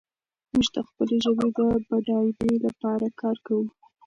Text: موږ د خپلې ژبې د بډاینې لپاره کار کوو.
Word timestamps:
موږ 0.51 0.67
د 0.75 0.77
خپلې 0.87 1.15
ژبې 1.23 1.47
د 1.57 1.59
بډاینې 1.87 2.55
لپاره 2.65 3.05
کار 3.21 3.37
کوو. 3.45 3.67